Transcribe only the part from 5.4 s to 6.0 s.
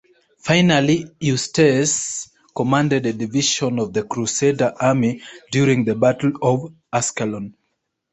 during the